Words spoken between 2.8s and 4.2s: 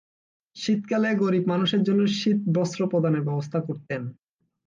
প্রদানের ব্যবস্থা করতেন।